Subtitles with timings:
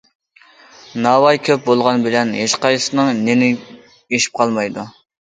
[1.07, 4.93] ناۋاي كۆپ بولغان بىلەن ھېچقايسىسىنىڭ نېنى ئېشىپ قالمايدۇ.